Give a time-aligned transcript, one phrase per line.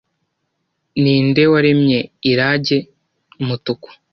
[1.01, 1.99] Ninde waremye
[2.31, 2.77] iranjye
[3.41, 3.87] Umutuku